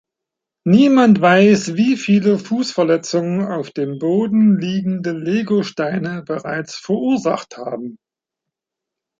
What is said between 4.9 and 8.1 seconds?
Legosteine bereits verursacht haben.